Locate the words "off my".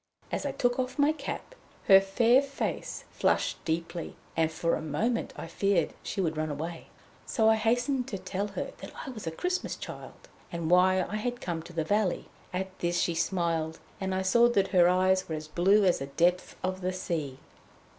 0.79-1.11